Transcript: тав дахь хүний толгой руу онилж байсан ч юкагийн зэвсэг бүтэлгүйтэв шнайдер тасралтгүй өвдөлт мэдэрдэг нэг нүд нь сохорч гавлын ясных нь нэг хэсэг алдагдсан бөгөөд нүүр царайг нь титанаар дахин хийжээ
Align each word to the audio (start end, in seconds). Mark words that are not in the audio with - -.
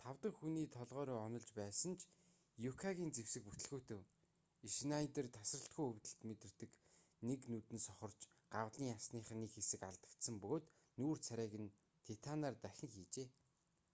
тав 0.00 0.16
дахь 0.22 0.38
хүний 0.40 0.68
толгой 0.76 1.04
руу 1.08 1.20
онилж 1.28 1.50
байсан 1.60 1.92
ч 1.98 2.02
юкагийн 2.70 3.14
зэвсэг 3.16 3.42
бүтэлгүйтэв 3.46 4.00
шнайдер 4.76 5.26
тасралтгүй 5.36 5.86
өвдөлт 5.90 6.20
мэдэрдэг 6.28 6.72
нэг 7.28 7.40
нүд 7.52 7.66
нь 7.74 7.84
сохорч 7.88 8.20
гавлын 8.54 8.92
ясных 8.96 9.26
нь 9.32 9.40
нэг 9.42 9.52
хэсэг 9.54 9.80
алдагдсан 9.88 10.34
бөгөөд 10.42 10.66
нүүр 11.00 11.18
царайг 11.26 11.52
нь 11.64 11.74
титанаар 12.06 12.56
дахин 12.64 12.90
хийжээ 12.94 13.28